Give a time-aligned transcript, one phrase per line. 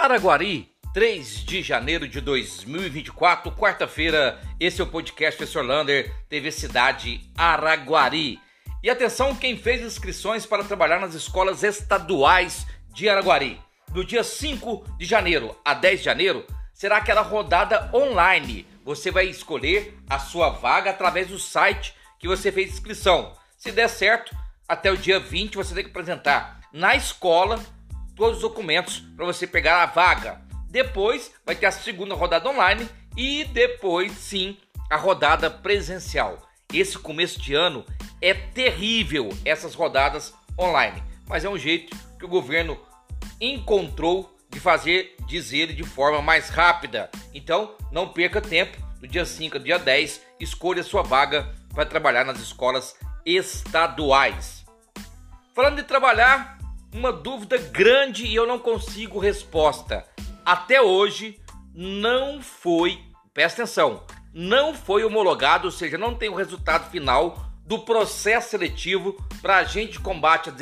[0.00, 4.40] Araguari, 3 de janeiro de 2024, quarta-feira.
[4.58, 8.40] Esse é o podcast Professor Lander, TV Cidade Araguari.
[8.82, 13.60] E atenção, quem fez inscrições para trabalhar nas escolas estaduais de Araguari.
[13.88, 18.66] Do dia 5 de janeiro a 10 de janeiro, será aquela rodada online.
[18.82, 23.36] Você vai escolher a sua vaga através do site que você fez inscrição.
[23.58, 24.34] Se der certo,
[24.66, 27.62] até o dia 20 você tem que apresentar na escola
[28.20, 30.42] todos os documentos para você pegar a vaga.
[30.68, 34.58] Depois vai ter a segunda rodada online e depois sim
[34.90, 36.38] a rodada presencial.
[36.70, 37.82] Esse começo de ano
[38.20, 42.78] é terrível essas rodadas online, mas é um jeito que o governo
[43.40, 47.10] encontrou de fazer dizer de forma mais rápida.
[47.32, 48.76] Então, não perca tempo.
[49.00, 54.62] Do dia 5 ao dia 10, escolha sua vaga para trabalhar nas escolas estaduais.
[55.54, 56.59] Falando de trabalhar,
[56.92, 60.04] uma dúvida grande e eu não consigo resposta.
[60.44, 61.40] Até hoje
[61.74, 62.98] não foi,
[63.32, 69.16] presta atenção, não foi homologado, ou seja, não tem o resultado final do processo seletivo
[69.40, 70.54] para agente de combate a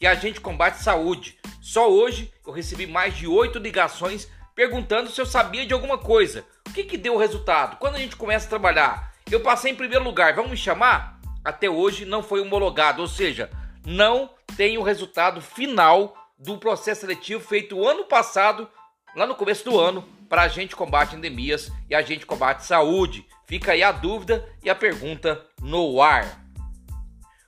[0.00, 1.38] e agente de combate à saúde.
[1.60, 6.44] Só hoje eu recebi mais de oito ligações perguntando se eu sabia de alguma coisa.
[6.68, 7.76] O que, que deu o resultado?
[7.76, 11.20] Quando a gente começa a trabalhar, eu passei em primeiro lugar, vão me chamar?
[11.44, 13.50] Até hoje não foi homologado, ou seja,
[13.84, 18.68] não tem o resultado final do processo seletivo feito ano passado,
[19.14, 23.26] lá no começo do ano, para a gente combate endemias e a gente combate saúde.
[23.46, 26.42] Fica aí a dúvida e a pergunta no ar.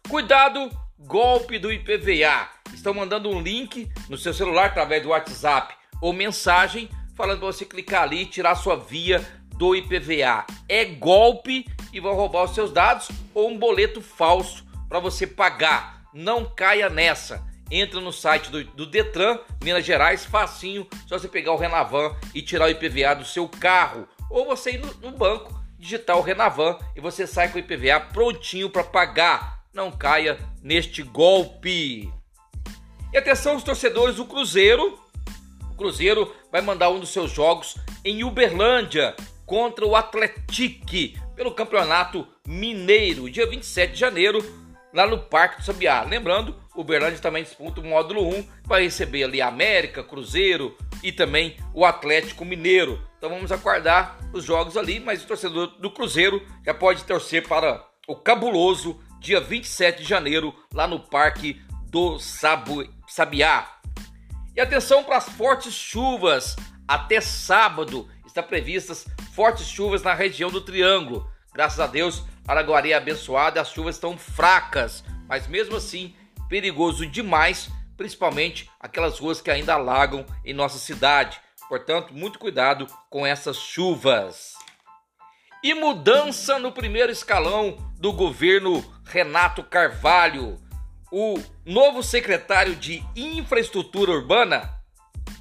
[0.09, 2.49] Cuidado, golpe do IPVA.
[2.73, 7.65] Estão mandando um link no seu celular através do WhatsApp ou mensagem falando para você
[7.65, 9.25] clicar ali e tirar sua via
[9.57, 10.45] do IPVA.
[10.69, 15.94] É golpe e vão roubar os seus dados ou um boleto falso para você pagar.
[16.15, 17.45] Não caia nessa.
[17.69, 22.41] Entra no site do, do, Detran, Minas Gerais, facinho, só você pegar o Renavan e
[22.41, 24.07] tirar o IPVA do seu carro.
[24.31, 27.99] Ou você ir no, no banco, digitar o Renavan e você sai com o IPVA
[28.13, 29.65] prontinho para pagar.
[29.73, 32.09] Não caia neste golpe.
[33.13, 34.97] E atenção os torcedores do Cruzeiro.
[35.73, 42.27] O Cruzeiro vai mandar um dos seus jogos em Uberlândia contra o Atletique pelo Campeonato
[42.47, 44.64] Mineiro, dia 27 de janeiro,
[44.95, 46.03] lá no Parque do Sabiá.
[46.03, 51.57] Lembrando, o Uberlândia também disputa o módulo 1, vai receber ali América, Cruzeiro e também
[51.75, 53.03] o Atlético Mineiro.
[53.19, 57.85] Então vamos aguardar os jogos ali, mas o torcedor do Cruzeiro já pode torcer para
[58.07, 63.69] o cabuloso dia 27 de janeiro lá no Parque do Sabu, Sabiá.
[64.55, 66.55] E atenção para as fortes chuvas.
[66.87, 71.29] Até sábado está previstas fortes chuvas na região do Triângulo.
[71.55, 76.15] Graças a Deus, Araguari é abençoada, as chuvas estão fracas, mas mesmo assim
[76.49, 81.41] perigoso demais, principalmente aquelas ruas que ainda alagam em nossa cidade.
[81.69, 84.55] Portanto, muito cuidado com essas chuvas.
[85.63, 90.61] E mudança no primeiro escalão do governo Renato Carvalho.
[91.11, 94.71] O novo secretário de Infraestrutura Urbana,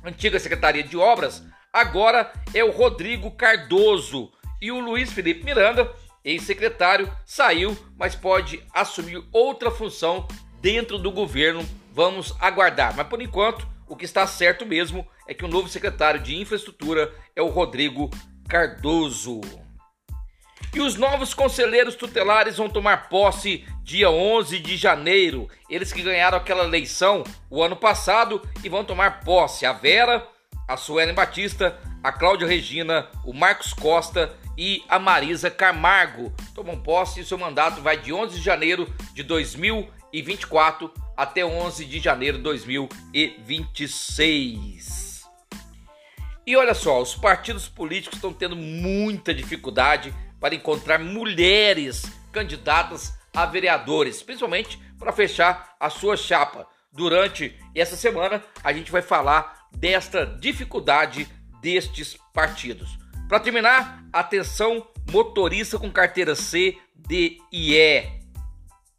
[0.03, 1.43] antiga Secretaria de Obras,
[1.73, 4.31] agora é o Rodrigo Cardoso.
[4.61, 5.93] E o Luiz Felipe Miranda
[6.23, 10.27] ex-secretário, saiu, mas pode assumir outra função
[10.61, 11.67] dentro do governo.
[11.91, 12.95] Vamos aguardar.
[12.95, 17.13] Mas por enquanto, o que está certo mesmo é que o novo secretário de Infraestrutura
[17.35, 18.09] é o Rodrigo
[18.47, 19.41] Cardoso.
[20.73, 25.47] E os novos conselheiros tutelares vão tomar posse dia 11 de janeiro.
[25.69, 29.67] Eles que ganharam aquela eleição o ano passado e vão tomar posse.
[29.67, 30.27] A Vera,
[30.67, 37.21] a Suelen Batista, a Cláudia Regina, o Marcos Costa e a Marisa Camargo tomam posse
[37.21, 42.43] e seu mandato vai de 11 de janeiro de 2024 até 11 de janeiro de
[42.43, 45.23] 2026.
[46.45, 53.45] E olha só, os partidos políticos estão tendo muita dificuldade para encontrar mulheres candidatas a
[53.45, 56.67] vereadores, principalmente para fechar a sua chapa.
[56.91, 61.27] Durante essa semana, a gente vai falar desta dificuldade
[61.61, 62.99] destes partidos.
[63.27, 68.23] Para terminar, atenção motorista com carteira C, D e E.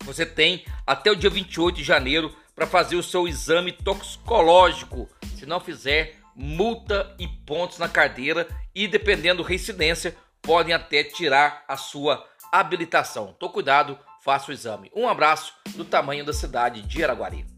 [0.05, 5.09] Você tem até o dia 28 de janeiro para fazer o seu exame toxicológico.
[5.39, 11.65] Se não fizer, multa e pontos na carteira e dependendo da reincidência, podem até tirar
[11.67, 13.35] a sua habilitação.
[13.39, 14.91] Tô cuidado, faça o exame.
[14.95, 17.54] Um abraço do tamanho da cidade de Araguari.